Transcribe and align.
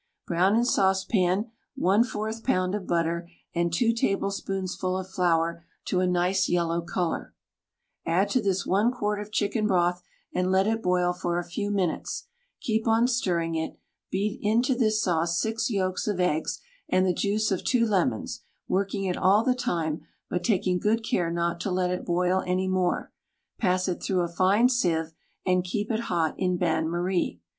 Brown 0.25 0.55
in 0.55 0.65
saucepan 0.65 1.51
J4 1.79 2.43
pound 2.43 2.73
of 2.73 2.87
butter 2.87 3.29
and 3.53 3.71
two 3.71 3.93
table 3.93 4.31
spoonsful 4.31 4.97
of 4.99 5.07
flour 5.07 5.63
to 5.85 5.99
a 5.99 6.07
nice 6.07 6.49
yellow 6.49 6.81
color, 6.81 7.35
add 8.03 8.27
to 8.31 8.41
this 8.41 8.65
one 8.65 8.91
quart 8.91 9.19
of 9.21 9.31
chicken 9.31 9.67
broth 9.67 10.01
and 10.33 10.49
let 10.51 10.65
it 10.65 10.81
boil 10.81 11.13
for 11.13 11.37
a 11.37 11.43
few 11.43 11.69
minutes, 11.69 12.25
keeping 12.61 12.87
on 12.87 13.07
stirring 13.07 13.53
it; 13.53 13.77
beat 14.09 14.39
into 14.41 14.73
this 14.73 14.99
sauce 14.99 15.39
six 15.39 15.69
yolks 15.69 16.07
of 16.07 16.19
eggs 16.19 16.59
and 16.89 17.05
the 17.05 17.13
juice 17.13 17.51
of 17.51 17.63
two 17.63 17.85
lemons, 17.85 18.41
working 18.67 19.03
it 19.03 19.15
all 19.17 19.43
the 19.43 19.53
time, 19.53 20.01
but 20.31 20.43
taking 20.43 20.79
good 20.79 21.03
care 21.05 21.29
not 21.29 21.59
to 21.59 21.69
let 21.69 21.91
it 21.91 22.03
boil 22.07 22.43
any 22.47 22.67
more; 22.67 23.11
pass 23.59 23.87
it 23.87 24.01
through 24.01 24.21
a 24.21 24.27
fine 24.27 24.67
sieve 24.67 25.13
and 25.45 25.63
keep 25.63 25.91
it 25.91 25.99
hot 26.09 26.33
in 26.39 26.57
Bain 26.57 26.89
Marie. 26.89 27.39